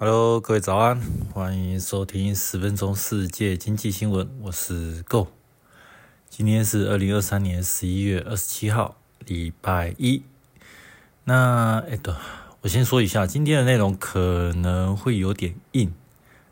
[0.00, 1.00] Hello，各位早安，
[1.32, 5.26] 欢迎收听十分钟世界经济新闻，我是 Go。
[6.30, 8.94] 今天是二零二三年十一月二十七号，
[9.26, 10.22] 礼拜一。
[11.24, 12.14] 那哎，对，
[12.60, 15.92] 我先说一下，今天的内容可能会有点硬。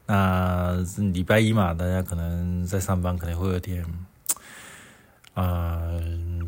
[0.06, 3.86] 那礼拜一嘛，大家可能在上班，可能会有点，
[5.34, 5.88] 啊，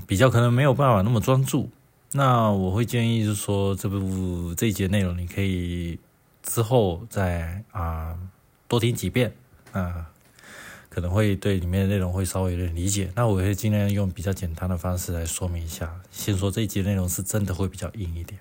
[0.09, 1.71] 比较可能没有办法那么专注。
[2.11, 6.01] 那我会建议，就是说这部这一节内容，你可以。
[6.49, 8.19] 之后再啊
[8.67, 9.35] 多听几遍
[9.71, 10.11] 啊，
[10.89, 13.13] 可能会对里面的内容会稍微有点理解。
[13.15, 16.01] 那我会尽量用比较简单的方式来说明一下。
[16.11, 18.41] 先说这一节内容是真的会比较硬一点。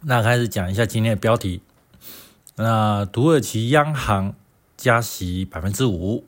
[0.00, 1.60] 那开始讲一下今天的标题。
[2.56, 4.34] 那土耳其央行
[4.78, 6.24] 加息百分之五，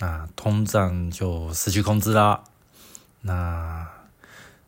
[0.00, 2.42] 那通胀就失去控制啦。
[3.20, 3.88] 那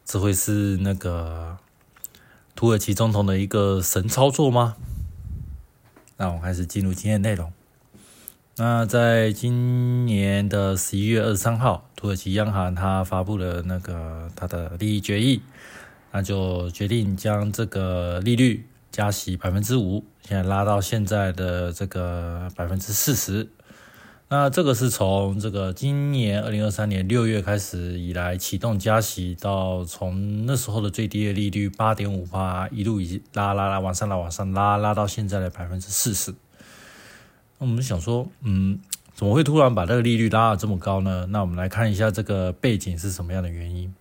[0.04, 1.58] 这会是那个。
[2.56, 4.76] 土耳其总统的一个神操作吗？
[6.16, 7.52] 那我们开始进入今天的内容。
[8.56, 15.42] 那在今年的十一月二十三号，土耳其央行它发布了那个它的利益决议，
[16.12, 23.46] 那就决定将这个利率加息百分之五，现在拉到现在的这个百分之四十。
[24.28, 36.32] 那这个是从这个今年二零二三年六月开始以来启动加息，到从那时候的最低的利率八点五八，一路一拉拉拉往上拉往上拉，拉到现在的百分之四十。
[37.58, 38.80] 那我们想说，嗯，
[39.14, 41.26] 怎么会突然把这个利率拉到这么高呢？
[41.30, 43.94] 那我们来看一下这个背景是什么样的原因。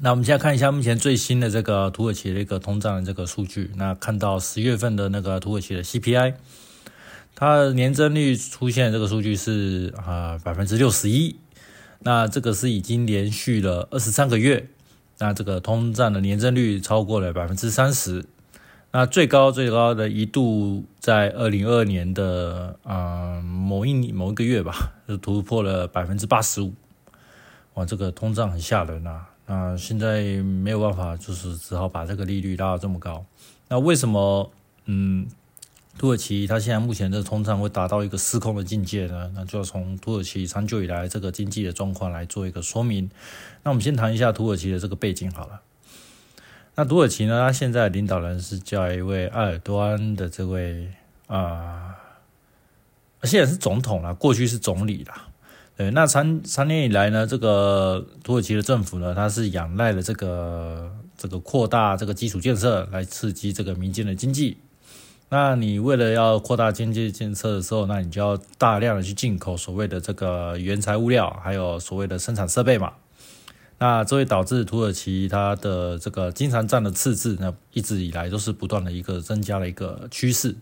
[0.00, 3.70] 那我们现在看一下目前最新的这个土耳其的一个通胀的这个数据。
[3.76, 6.34] 那看到十月份的那个土耳其的 CPI。
[7.36, 11.34] 它年增率出现这个数据是啊百分之六十一，
[11.98, 14.68] 那这个是已经连续了二十三个月，
[15.18, 18.24] 那这个通胀的年增率超过了百分之三十，
[18.92, 26.72] 那最高最高的一度在二零二二年的啊某一某一个月吧，就突破了百分之八十五，
[27.74, 33.26] 哇，这个通胀很吓人呐，那现在没有办法，就是只好把这个利率拉到这么高，
[33.68, 34.52] 那为什么
[34.84, 35.26] 嗯？
[35.96, 39.30] 土耳其它现在目前的通胀会达到一个失控的境界呢？
[39.34, 43.08] 那就要从土耳其长久以来这个经济的状况来做一个说明。
[43.62, 45.60] 那我们先谈一下土耳其的这个背景好了。
[46.74, 50.90] 那土耳其呢，它现在领导人是叫一位埃尔多安的这位
[51.28, 51.94] 啊，
[53.22, 55.28] 现在是总统了，过去是总理啦。
[55.76, 64.58] 对，那长长年以来呢，这个土耳其的政府呢，它是仰赖了这个这个扩大这个基础建设来刺激这个民间的经济。
[65.34, 72.92] 那你为了要扩大经济建设的时候，那你就要大量的去进口所谓的这个原材物料，还有所谓的生产设备嘛。
[73.80, 80.54] 那这会导致土耳其它的这个经常账的赤字，那一直以来都是不断的一个增加的一个趋势。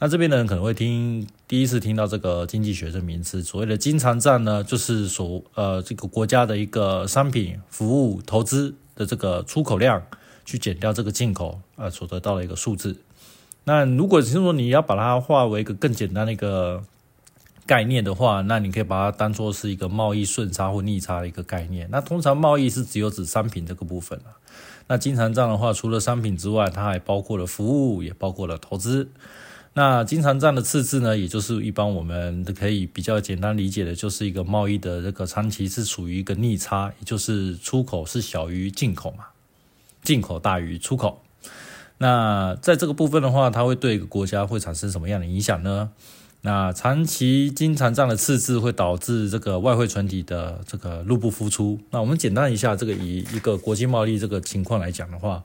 [0.00, 10.02] 那这边的人可能会听第一次听到这个经济学的名词，所谓的经常账呢，就是所呃这个国家的一个商品、服务、投资的这个出口量，
[10.44, 12.96] 去减掉这个进口呃所得到的一个数字。
[13.64, 16.82] 那如果是说你要把它化为一个更简单的一个
[17.64, 21.88] 概念的话，那你可以把它当做是一个贸易顺差或逆差的一个概念。
[21.90, 24.24] 那通常贸易是只有指商品这个部分了。
[24.88, 29.08] 那经常账的话，除了商品之外，它还包括了服务，也包括了投资。
[29.74, 39.26] 那经常账的赤字呢，也就是一般我们可以比较简单理解的，就是一个贸易的这个长期是处于一个逆差，也就是出口是小于进口嘛，
[40.02, 41.22] 进口大于出口。
[41.98, 45.90] 那在这个部分的话，它会对一个国家会产生什么样的影响呢？
[46.44, 51.78] 那长期经常账的赤字会导致这个外汇存底的这个入不敷出。
[51.90, 55.44] 那我们简单一下，这个以一个国际贸易这个情况来讲的话，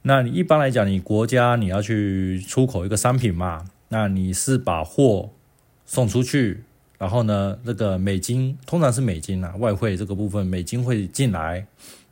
[0.00, 5.28] 那你一般来讲，你国家你要去出口一个商品嘛，那你是把货
[5.84, 6.64] 送出去，
[6.96, 11.66] 然后呢，这个美金通常是美金啊，外汇这个部分美金会进来。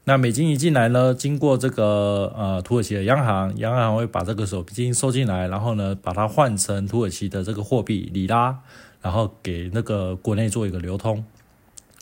[0.05, 8.59] 那美金一进来呢，经过这个呃土耳其的央行，央行会把这个手金收进来，然后呢把它换成土耳其的这个货币里拉，
[9.01, 11.25] 然后给那个国内做一个流通。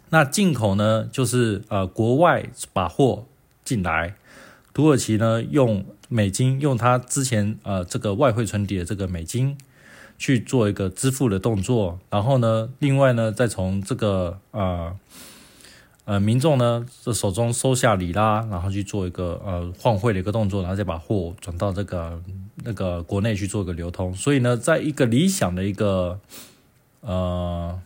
[0.08, 3.26] 那进口呢，就是呃国外把货
[3.64, 4.14] 进来，
[4.72, 9.58] 土耳其呢用美金，用它之前呃这个外汇存底的这个美金
[10.16, 14.96] 去做一个支付的动作，然后呢，另外呢再从这个呃。
[16.06, 22.20] 呃，民众呢，这手中收下里拉，然后去做一个呃换汇的一个动作，然后再把货转到这个
[22.64, 24.12] 那个国内去做一个流通。
[24.14, 26.18] 所以呢，在一个理想的一个
[27.02, 27.80] 呃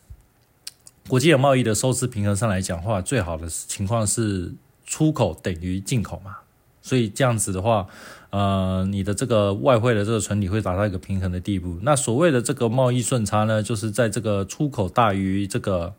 [1.08, 4.54] 国际的贸易的收支平衡上来讲话，最好的情况是
[4.86, 6.36] 出口等于进口嘛。
[6.80, 7.86] 所以这样子的话，
[8.30, 11.78] 呃，你的这个外汇的这个存底会达到一个平衡的地步。
[11.82, 15.94] 那所谓的这个贸易顺差呢，就是在这个出口大于这个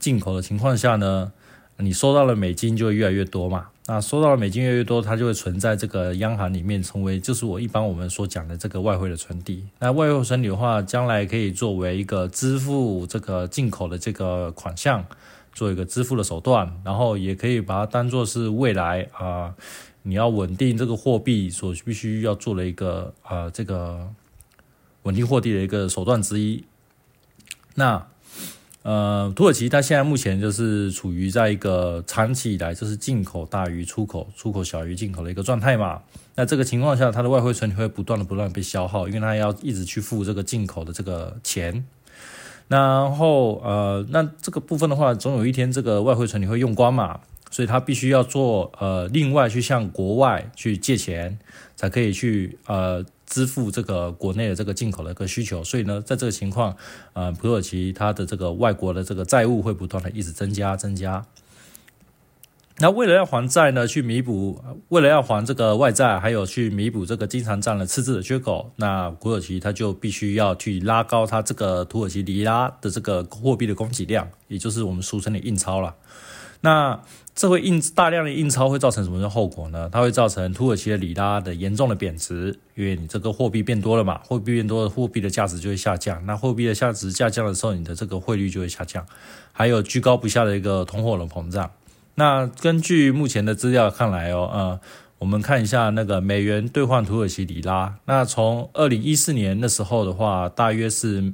[0.00, 1.30] 进口的情况下呢，
[1.76, 3.68] 你收到了美金就会越来越多嘛。
[3.86, 9.64] 那收到的美金越来越多，它就会存在这个央行里面，成为就是我一般我们所讲的这个外汇的存底。
[9.80, 15.04] 那外汇存底的话，将来可以作为一个支付这个进口的这个款项，
[15.52, 19.54] 做一个支付的手段，然后也可以把它当做是未来啊。
[20.02, 24.08] 你要稳定这个货币所必须要做的一个呃这个
[25.02, 26.64] 稳定货币的一个手段之一。
[27.74, 28.06] 那
[28.82, 36.00] 呃土耳其它现在目前就是处于在一个长期以来就是进口大于出口，出口小于进口的一个状态嘛。
[36.34, 41.84] 那这个情况下，它的外汇存底会不断的不断被消耗，因为它要一直去付这个进口的这个钱。
[42.68, 47.20] 然后呃那这个部分的话，总有一天这个外汇存底会用光嘛。
[47.52, 51.36] 所以它必须要做呃，另外去向国外去借钱，
[51.74, 55.64] 才可以去呃支付这个国内的这个进口的一个需求。
[55.64, 56.76] 所以呢，在这个情况，
[57.14, 61.24] 呃，土耳其它的这个外国的这个债务会不断的一直增加增加。
[62.82, 75.94] 那为了要还债呢，去弥补，为了要还这个外债，还有去弥补这个经常账的赤字的缺口，那土耳其它就必须要去拉高它这个土耳其里拉的这个货币的供给量，也就是我们俗称的印钞了。
[76.62, 76.98] 那
[77.34, 79.88] 这会印大量的印钞会造成什么的后果呢？
[79.92, 86.24] 它会造成土耳其的里拉的严重的贬值，因为你这个货币变多了嘛，货币变多了，货币的价值就会下降。
[86.24, 89.04] 那货币的价值下降的时候，你的这个汇率就会下降，
[89.52, 91.70] 还有居高不下的一个通货的膨胀。
[92.16, 94.80] 那根据目前的资料看来哦，呃，
[95.18, 101.32] 我们看一下那个美元兑换土耳其里拉，那从二零一四年那时候的话，大约是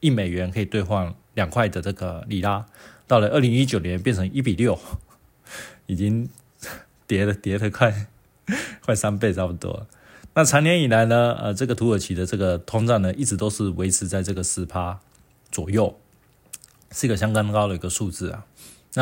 [0.00, 2.66] 一美元可以兑换两块的这个里拉。
[3.06, 4.78] 到了二零一九年，变成一比六，
[5.86, 6.28] 已经
[7.06, 8.08] 跌了跌了快
[8.84, 9.86] 快三倍差不多。
[10.34, 14.98] 那长年以来呢，呃，这个土耳其的这个通胀呢，一直都是维持在这个十趴
[15.50, 15.98] 左右，
[16.90, 18.44] 是一个相当高的一个数字啊。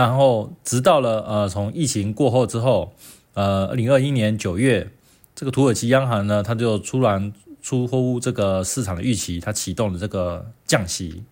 [0.00, 2.92] 然后直到了呃，从疫情过后之后，
[3.34, 4.90] 呃，二零二一年九月，
[5.36, 7.32] 这个土耳其央行呢，它就突然
[7.62, 11.22] 出乎这个市场的预期，它启动了这个降息。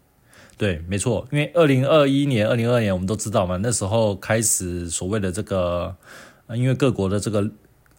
[0.57, 5.97] 对，没错，因为二零二一年、二零二二年，我们都知道嘛，那时候开始所谓的这个，
[6.55, 7.51] 因为各国的这个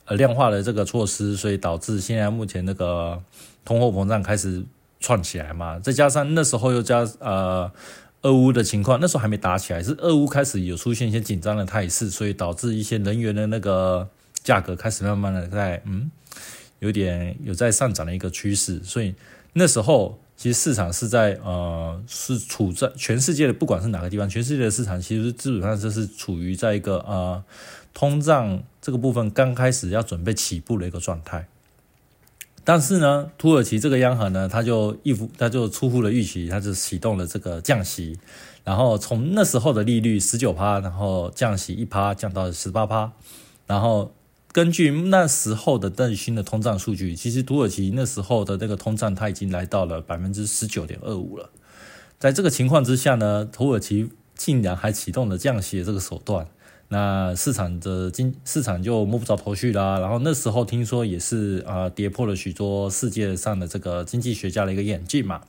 [0.06, 3.22] 呃量化的这个措施，所以导致现在目前那个
[3.66, 4.64] 通货膨胀开始
[5.02, 5.78] 窜起来嘛。
[5.80, 7.70] 再加上那时候又加呃
[8.24, 14.10] 俄乌的情况，那时候还没打起来，是俄乌开始有出现一些紧张的态势，所以导致一些能源的那个
[14.44, 16.12] 价格开始慢慢的在嗯
[16.80, 19.16] 有点有在上涨的一个趋势，所以
[19.54, 20.20] 那时候。
[20.36, 27.42] 其实市场是在呃，是处在全世界的不管是哪个地方，全世界的市场其实基本上就是处于在一个呃
[27.94, 31.48] 通胀这个部分刚开始要准备起步的一个状态。
[32.64, 38.18] 但是呢，土耳其这个央行呢，它就一幅，它就出乎了预期，它就启动了这个降息，
[38.64, 43.12] 然后从那时候的利率十九趴，然后降息一趴，降到十八趴，
[43.68, 44.14] 然后。
[44.54, 51.50] 根据那时候的最新的通胀数据，其实土耳其那时候的那个通胀，它已经来到了百分之十九点二五了。
[52.20, 56.48] 在这个情况之下呢，土耳其竟然还启动了降息的这个手段，
[56.94, 59.98] 那市场的经市场就摸不着头绪啦。
[59.98, 65.42] 然后那时候听说也是啊，跌破了许多世界上的这个经济学家的一个眼镜嘛。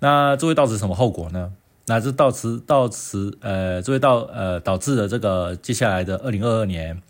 [0.00, 1.54] 那这会导致什么后果呢？
[1.86, 7.00] 那这导致导致呃，这会导呃导致了这个接下来的二零二二年。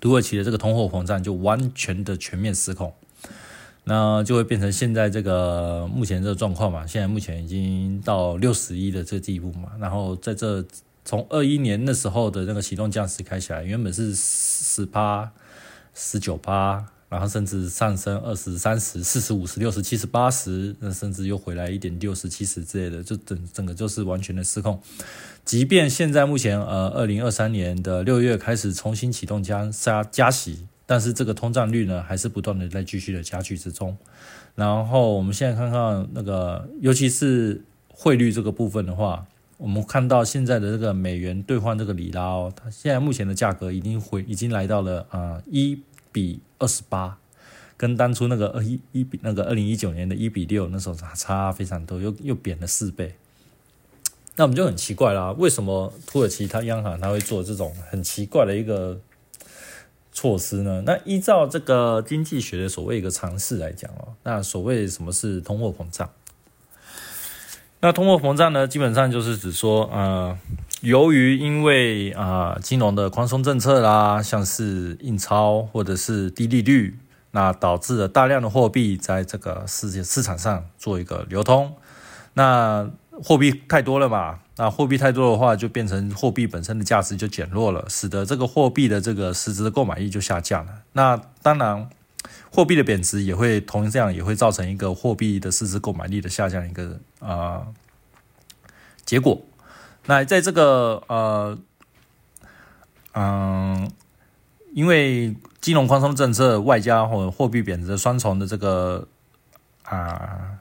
[0.00, 2.92] 土耳其的这个通货膨胀就完全的全面失控，
[3.84, 6.86] 那就会变成现在这个目前这个状况嘛。
[6.86, 9.70] 现在目前已经到六十一的这个地步嘛。
[9.78, 10.62] 然后在这
[11.04, 15.30] 从二一年那时候的那个启动降息开起来，原本是十八、
[15.94, 24.80] 十九八，然后甚至上升二十三十、四十五十、六十、七十、八十，那甚至又回来一点六十、七十之类的，就整整个就是完全的失控。
[25.44, 33.94] 即便现在目前呃，二零二三年的六月开始重新启动加加加息，但是这个通胀率呢还是不断的在继续的加剧之中。
[34.54, 45.80] 然后我们现在看看那个，尤其是汇率这个部分的话，我们看到现在的这个美元兑换这个里拉哦，它现在目前的价格已经回已经来到了啊一
[46.10, 47.18] 比二十八，
[47.76, 53.14] 跟当初那个二一一比那个二零一九年的一比六那时候差差非常多，又又贬了四倍。
[54.36, 59.00] 那我们就很奇怪啦，为什么土耳其它央行它会做这种很奇怪的一个
[60.12, 60.82] 措施呢？
[60.84, 66.10] 那依照这个经济学的所谓一个常识来讲哦，那所谓什么是通货膨胀？
[67.84, 70.34] 那通货膨胀呢，基本上就是指说，呃，
[70.80, 76.96] 由于因为啊金融的宽松政策啦，像是印钞或者是低利率，
[77.32, 81.74] 那导致了大量的货币在这个世界市场上做一个流通。
[82.32, 82.88] 那
[83.22, 84.38] 货币太多了嘛？
[84.56, 90.72] 那货币太多的话，就变成货币本身的价值就减弱了，使得这个货币的这个实质的购买力就下降了。
[90.94, 91.86] 那当然，
[92.54, 97.66] 货币的贬值也会同样也会造成一个货币的实质购买力的下降一个啊
[99.04, 99.42] 结果。
[100.06, 101.58] 那在这个呃，
[103.14, 103.90] 嗯，
[104.72, 109.08] 因为金融宽松政策外加或货币贬值双重的这个
[109.82, 110.60] 啊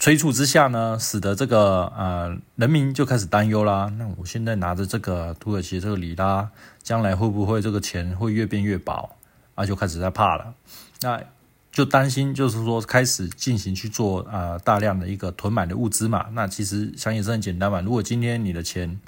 [0.00, 3.92] 催促之下呢，使得这个呃人民就开始担忧啦。
[3.96, 6.50] 那我现在拿着这个土耳其这个里拉，
[6.82, 9.16] 将来会不会这个钱会越变越薄
[9.54, 9.64] 啊？
[9.64, 10.52] 就开始在怕了。
[11.00, 11.22] 那
[11.70, 16.26] 就担心，就是说开始进行去做啊大量的一个囤买的物资嘛。
[16.32, 17.80] 那其实想也是很简单嘛。
[17.82, 18.98] 如果今天你的钱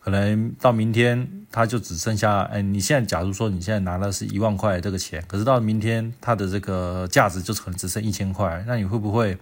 [0.00, 9.36] 可能到明天它就只剩下，哎，你现在假如说你现在拿的是一万块这个钱，可是到明天它的这个价值就可能只剩一千块，那你会不会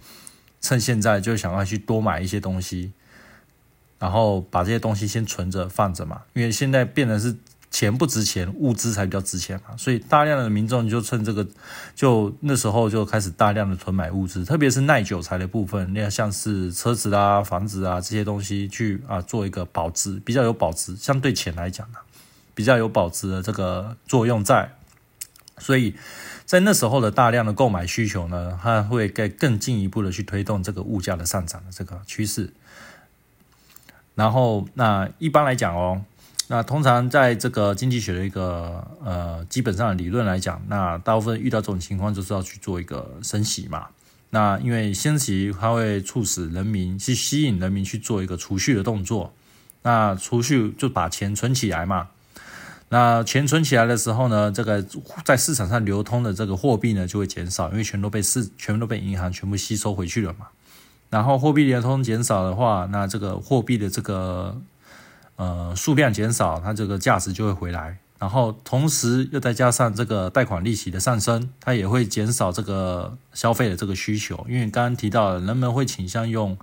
[0.60, 2.90] 趁现在就想要去多买一些东西，
[4.00, 6.22] 然后把这些东西先存着放着嘛？
[6.32, 7.36] 因为现在变成是。
[7.74, 11.44] 钱不值钱，物资才比较值钱嘛，所以大量的民众就趁这个，
[11.96, 21.98] 就那时候就开始大量的囤买物资，特别是耐久材的部分，那像是车子啊、房子啊这些东西去啊做一个保值，比较有保值，相对钱来讲呢，
[22.54, 24.76] 比较有保值的这个作用在，
[25.58, 25.96] 所以
[26.44, 32.52] 在那时候的大量的购买需求呢，它会更更进一步的去推动这个物价的上涨的这个趋势，
[34.14, 36.04] 然后那一般来讲哦。
[36.46, 43.86] 那通常在这个经济学的一个呃基本上的理论来讲，那大部分遇到这种情况就是要去做一个升息嘛。
[44.28, 49.32] 那因为升息它会促使人民去吸引人民去做一个储蓄的动作。
[49.82, 52.08] 那储蓄就把钱存起来嘛。
[52.90, 54.84] 那钱存起来的时候呢，这个
[55.24, 60.48] 在市场上流通的这个货币呢就会减少，因为全都被市全部都被银行全部吸收回去了嘛。
[61.08, 64.60] 然后货币流通减少的话，那这个货币的这个。
[65.36, 74.46] 呃，数量减少，它这个价值就会回来，然后同时又再加上这个贷款利息的上升，它也会减少这个消费的这个需求。
[74.48, 76.56] 因为刚刚提到，人们会倾向用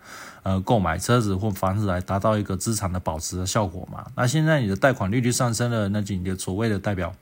[0.43, 4.05] 呃购买车子或房子来达到一个资产的保值的效果嘛。
[4.15, 7.13] 那现在你的贷款利率上升了，那你的所谓的代表，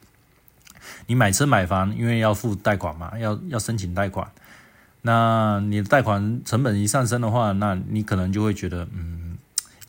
[1.07, 4.31] 你买车买房，因为要付贷款嘛，要要申请贷款，
[5.01, 9.18] 那你的贷款成本一上升的话，那你可能就会觉得嗯。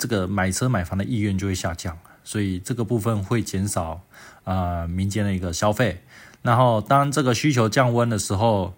[0.01, 4.01] 这个买车买房的意愿就会下降，所以这个部分会减少
[4.45, 6.03] 啊民间的一个消费。
[6.41, 8.75] 然后当这个需求降温的时候，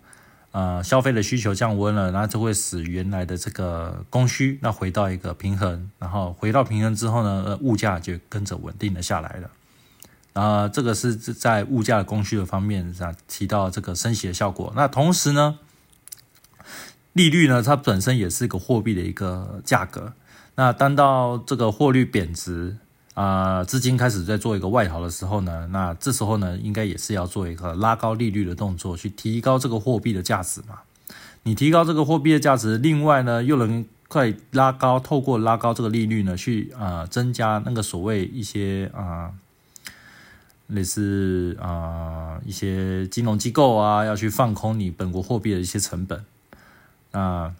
[0.51, 5.89] 呃，消费的需求降温了，那就会使原来的这个供需那回到一个平衡。
[6.01, 9.51] 然后回到平衡之后呢，物价就跟着稳定的下来了。
[10.33, 14.73] 啊，这个是在物价供需的方面上提到这个升息的效果。
[14.75, 15.61] 那同时呢，
[17.13, 20.15] 利率呢，它本身也是一个货币的一个价格。
[20.55, 22.77] 那当到这个货率贬值
[23.15, 30.81] 啊，资金开始在做一个外逃的时候呢，那这时候呢，应该也是要做一个拉高利率的动作，去提高这个货币的价值嘛。
[31.45, 39.33] 你提高这个货币的价值，另外呢，又能快拉高，透过拉高这个利率呢，去啊增加那个所谓一些啊
[40.67, 46.25] 类似啊一些金融机构啊要去放空你本国货币的一些成本
[47.11, 47.55] 啊。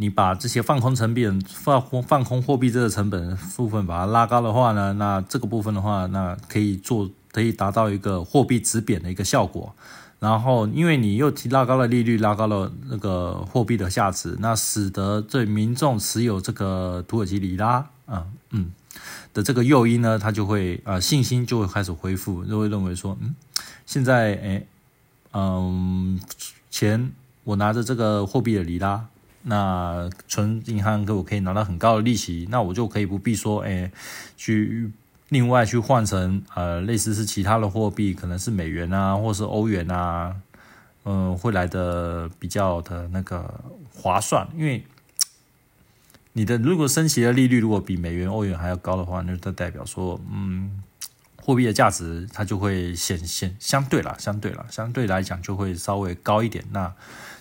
[0.00, 9.74] 你把这些放空成本、放空放空货币这个成本部分把它拉高的话呢，那这个部分的话，那可以做可以达到一个货币止贬的一个效果。
[10.18, 18.72] 然后，因为你又提拉高了利率，拉高了那个货币的价值，那使得对民众持有这个土耳其里拉啊，嗯
[19.34, 23.34] 的这个诱因呢，他就会啊信心就会开始恢复，就会认为说，嗯，
[23.84, 24.64] 现在哎，
[25.34, 26.18] 嗯，
[26.70, 27.12] 钱
[27.44, 29.04] 我拿着这个货币的里拉。
[29.42, 33.90] 那存银行给我可以拿到很高的利息，那我就可以不必说，哎，
[34.36, 34.90] 去
[35.30, 40.36] 另外去换成呃类似是其他的货币，可能是美元啊，或是欧元啊，
[41.04, 43.62] 嗯，会来的比较的那个
[43.94, 44.84] 划算，因为
[46.32, 50.82] 你的如果升息的利率如果比美元、欧元还要高的话，那就代表说，嗯，
[51.36, 56.64] 货币的价值它就会显现相对啦，相对啦，相对来讲就会稍微高一点。
[56.70, 56.92] 那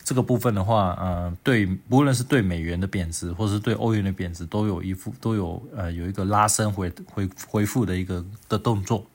[0.09, 9.05] 这个部分的话，呃，对，不论是对美元的贬值，或是对欧元的贬值，都有一副都有呃有一个拉升回回回复的一个的动作。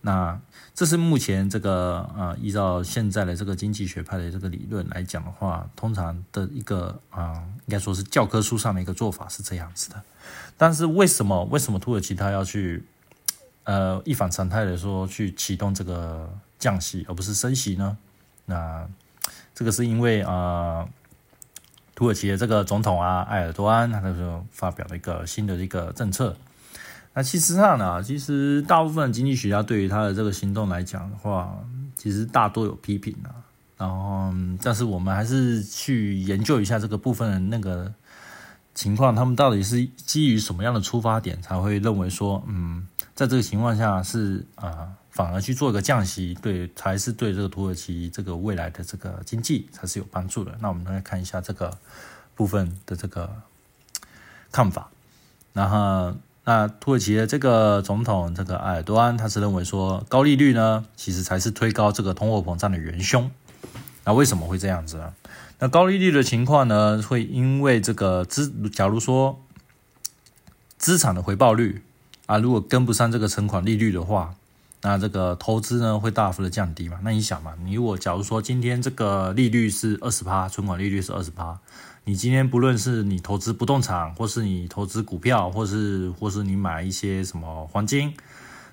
[0.00, 0.36] 那
[0.74, 7.34] 这是目前这个呃，依照现在的这个经济学派的这个理论来讲的话，通常的一个啊，
[7.66, 10.02] 应该说是教科书上的一个做法是这样子的。
[10.56, 12.82] 但是为什么为什么土耳其它要去
[13.62, 17.96] 呃一反常态的说去启动这个降息而不是升息呢？
[18.46, 18.84] 那
[19.54, 20.86] 这个是因为啊，
[21.94, 26.36] 土耳其的这个总统啊埃尔多安他那时候发表了一个新的一个政策。
[27.14, 31.56] 那其实上呢，其实大部分经济学家对于他的这个行动来讲的话，
[31.94, 33.30] 其实大多有批评的。
[33.76, 34.32] 然后，
[34.62, 37.92] 但是我们还是去研究一下这个部分那个
[38.74, 50.56] 情况，他们到底是基于什么样的出发点才会认为说，嗯，在这个情况下是啊，反而去做一个降息，对，才是对这个土耳其这个未来的这个经济才是有帮助的。
[50.60, 51.76] 那我们来看一下这个
[52.34, 53.30] 部分的这个
[54.50, 54.88] 看法，
[55.52, 56.14] 然后。
[56.46, 63.30] 那土耳其的这个总统这个埃尔多安，他是认为说高利率呢，其实才是推高这个通货膨胀的元凶。
[64.04, 65.14] 那为什么会这样子呢？
[65.58, 69.42] 那高利率的情况呢，会因为这个资，假如说
[70.76, 71.82] 资产的回报率
[72.26, 74.34] 啊，如果跟不上这个存款利率的话，
[74.82, 76.98] 那这个投资呢会大幅的降低嘛？
[77.02, 81.58] 那你想嘛，你如果假如说今天这个利率是二十趴，存款利率是二十趴。
[82.04, 88.12] 你今天不论是你投资不动产，或是你投资股票，或是或是你买一些什么黄金，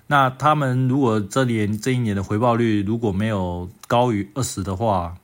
[0.06, 5.16] 那他们如果这年这一年的回报率如果没有高于二十的话，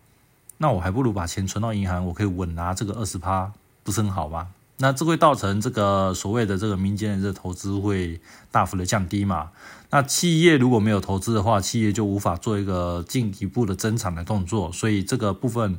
[0.57, 4.49] 那我还不如把钱存到银行，我可以稳拿这个二十趴，不是很好吗？
[4.79, 8.21] 那这会造成这个所谓的这个民间的这投资会
[8.51, 9.51] 大幅的降低嘛？
[9.91, 15.79] 那企业如果没有投资的话，企业就无法做一个进一步的增产的动作，所以这个部分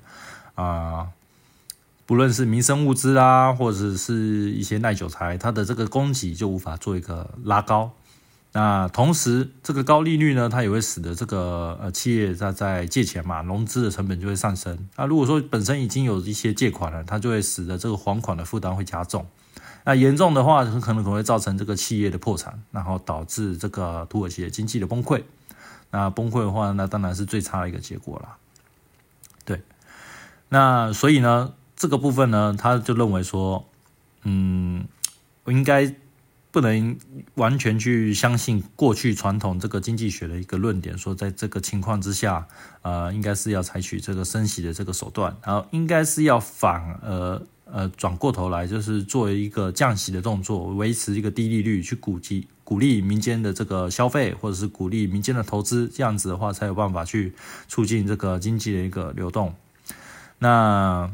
[0.56, 1.08] 啊。
[2.06, 7.92] 不论是民生物资啊，或者是一些耐久材，它的这个供给就无法做一个拉高。
[8.52, 14.78] 那同时，这个高利率呢，它也会使得这个呃企业在在借钱嘛，融资的成本就会上升。
[14.96, 19.26] 那如果说本身已经有一些借款了，它就会使得这个还款的负担会加重。
[19.86, 25.24] 那严重的话，可能可能会造成这个企业的破产，然后导致这个土耳其的经济的崩溃。
[25.92, 28.38] 那崩溃的话，那当然是最差的一个结果了。
[29.46, 29.62] 对，
[30.50, 31.54] 那所以呢？
[31.76, 33.66] 这个部分呢，他就认为说，
[34.24, 34.86] 嗯，
[35.46, 35.96] 应该
[36.52, 36.98] 不能
[37.36, 42.48] 完全去相信过去传统这个经济学的一个论点，说在这个情况之下，
[42.82, 57.34] 呃，应该是要采取这个升息的这个手段，然后应该是要反呃呃转过头来，就是做一个降息的动作，维持一个低利率，去鼓激鼓励民间的这个消费，或者是鼓励民间的投资，这样子的话才有办法去
[57.68, 59.54] 促进这个经济的一个流动。
[60.40, 61.12] 那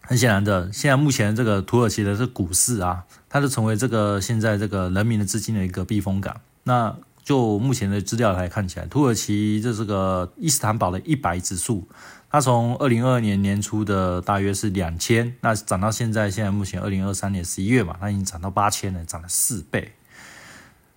[0.00, 6.38] 很显然的，现在目前这个土耳其的这股市啊，它就成为这个现在这个人民的资金的一个避风港。
[6.64, 11.88] 那就目前的资料来看起来，土耳其这这个伊斯坦堡的一百指数，
[12.28, 19.92] 它从二零二二年年初的大约是两千，那涨到现在，现在目前二零二三年十一月嘛，它已经涨到八千了，涨了四倍。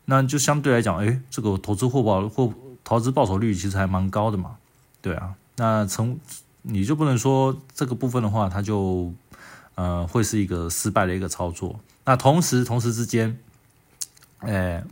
[0.05, 4.57] 那就相对来讲，哎，这个投资获报或投资报酬率其实还蛮高的嘛，
[5.01, 6.19] 对啊，那从。
[6.65, 9.11] 你就不能说这个部分的话，它就
[9.75, 11.77] 呃会是一个失败的一个操作。
[12.05, 13.39] 那同时，同时之间，
[14.39, 14.83] 呃，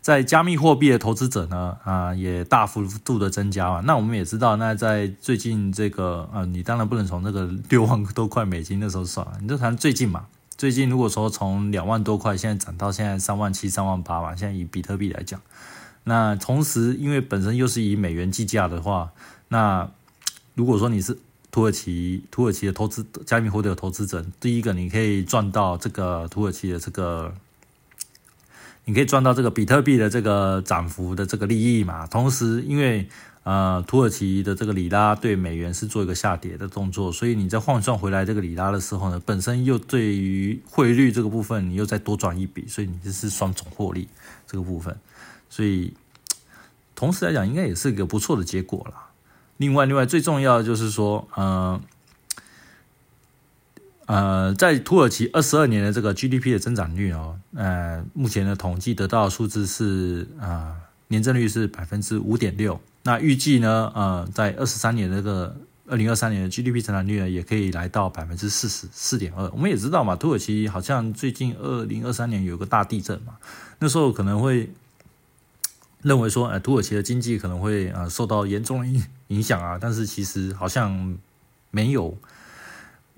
[0.00, 3.80] 在加密货币的投资者呢，啊，也大幅度的增加嘛。
[3.80, 10.26] 那我们也知道，那在最近这个呃，你当然不能从这个 六万多块美金的时候算，你就谈最近嘛。
[10.56, 15.40] 最近如果说从两万多块现在涨到现在三万七、三万八嘛，现在以比特币来讲，
[16.04, 19.10] 那同时因为本身又是以美元计价的话，
[19.48, 19.90] 那
[20.54, 21.18] 如果说你是
[21.56, 27.32] 土耳其土耳其的投资加密货币的投资者，第一个你可以赚到这个土耳其的这个，
[28.84, 32.06] 你可以赚到这个比特币的这个涨幅的这个利益嘛。
[32.08, 33.08] 同时，因为
[33.44, 44.06] 呃土耳其的这个里拉对美元是做一个下跌的动作，所以你在换算回来这个里拉的时候呢，本身又对于汇率这个部分你又再多赚一笔，所以你这是双重获利
[44.46, 44.94] 这个部分。
[45.48, 45.94] 所以
[46.94, 49.04] 同时来讲，应该也是一个不错的结果了。
[49.58, 51.80] 另外，另外最重要的就是说，呃，
[54.04, 60.76] 呃，在土耳其二十二年的这个 GDP 的增长率哦，呃，目前的统计得到的数字是啊，
[61.08, 62.78] 年增率是百分之五点六。
[63.04, 69.48] 那预计呢，呃，在二十三年这个二零二三年的 GDP 增长率呢，也可以来到百分之四十四点二。
[69.50, 73.36] 我们也知道嘛，土耳其好像最近二零二三年有个大地震嘛，
[73.78, 74.70] 那时候可能会。
[76.06, 81.18] 认为说，呃，土耳其的经济可能会啊受到严重的影影响啊，但是其实好像
[81.72, 82.16] 没有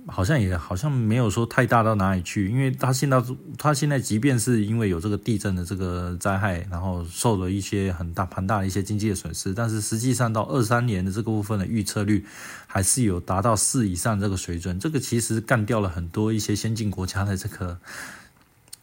[0.07, 3.22] 好像也好像没有说太大到哪里去，因为他现在
[3.59, 12.24] 他现在即便是因为有这个地震的这个灾害，然后受了一些很大庞大的一些经济的损失，但是实际上到二三年的这个部分的预测率
[12.66, 17.79] 还是有达到四以上这个水准，这个其实干掉了很多一些先进国家的这个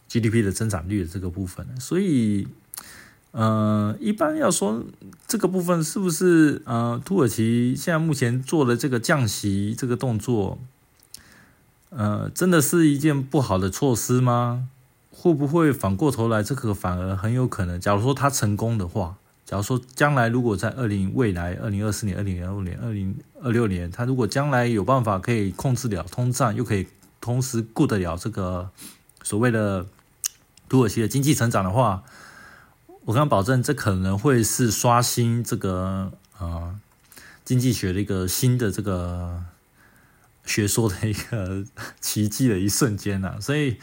[0.08, 2.46] GDP 的增长率的这个部分，所以。
[3.36, 4.82] 呃，一般要说
[5.26, 10.58] 这个部分是不是呃，土耳其现在目前做的这个降息这个动作，
[11.90, 14.70] 呃，真的是一件不好的措施吗？
[15.10, 17.78] 会不会反过头来，这个反而很有可能？
[17.78, 26.86] 假如说它成功的话，假如说将来如果在二零未来二零二四年、二零二五年、二零二六年，它如果将来有办法可以控制了通胀，又可以
[27.20, 28.70] 同时顾得了这个
[29.22, 29.84] 所谓的
[30.70, 32.02] 土耳其的经济成长的话。
[33.06, 36.76] 我敢保证，这可能会是刷新这个呃
[37.44, 39.44] 经济学的一个新的这个
[40.44, 41.64] 学说的一个
[42.02, 43.38] 奇迹的一瞬间呐。
[43.40, 43.76] 所以，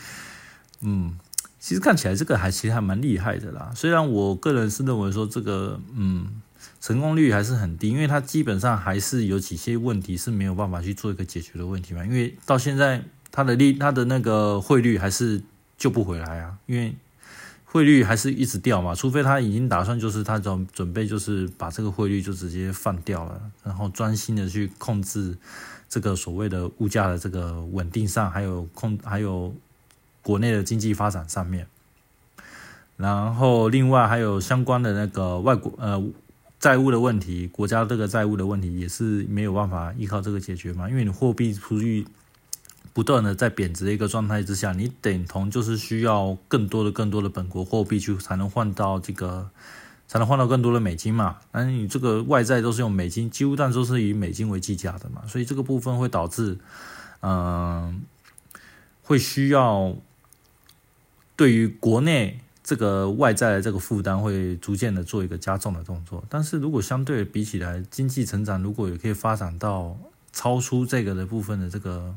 [0.82, 1.18] 嗯，
[1.58, 3.72] 其实看起来这个还其实还蛮厉害的啦。
[3.74, 6.42] 虽然我个人是认为说这个嗯
[6.82, 12.06] 成功率还是很低，因为它基本上还是有几些问题是没有办法去做一个解决的问题嘛。
[12.06, 15.42] 因为到现在它的利它的那个汇率还是
[15.78, 16.94] 救不回来啊，因为。
[17.74, 25.36] 汇率还是一直掉嘛，除非他已经打算就是他准准备就是把这个汇率就直接放掉了，然后专心的去控制
[25.90, 29.56] 这个所谓的物价的这个稳定上，还有控还有
[30.22, 31.66] 国内的经济发展上面。
[32.96, 36.00] 然后另外还有相关的那个外国呃
[36.60, 42.06] 债务的问题，国家这个债务的问题也是没有办法依靠这个解决嘛，因为你货币出去。
[42.94, 49.50] 不断的在贬值的一个状态之下，你等同就是需要更多的、更多的本国货币去才能换到这个，
[50.08, 51.38] 才能换到更多的美金嘛。
[51.52, 56.60] 那你这个外债都是用美金，几乎但都是以美金为计价的嘛，所以这个部分会导致，
[57.22, 58.04] 嗯，
[59.02, 59.96] 会需要
[61.36, 66.24] 对于国内这个外债的这个负担会逐渐的做一个加重的动作。
[66.30, 69.98] 但是如果相对比起来，经济成长如果也可以发展到
[70.32, 72.16] 超出这个的部分的这个。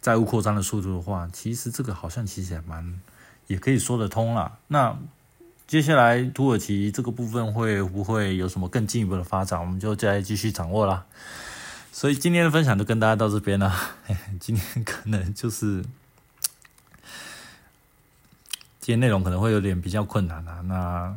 [0.00, 3.00] 债务扩张的速度的话，其实这个好像其实也蛮，
[3.46, 4.58] 也可以说得通了。
[4.68, 4.96] 那
[5.66, 11.04] 接下来土耳其这个部分会不会有什么更进一步的发展，我们就再继续掌握啦。
[11.92, 13.72] 所以今天的分享就跟大家到这边了。
[14.40, 15.82] 今天可能就是
[18.80, 20.60] 今天内容可能会有点比较困难啊。
[20.62, 21.14] 那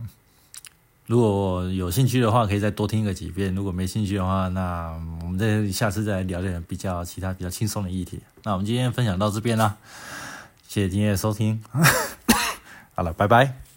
[1.06, 8.20] 如果有兴趣的话，可以再多听个几遍；如果没兴趣的话，那我们再下次再聊点比较其他比较轻松的议题。
[8.44, 9.76] 那我们今天分享到这边啦，
[10.68, 11.62] 谢谢今天的收听，
[12.96, 13.73] 好了，拜拜。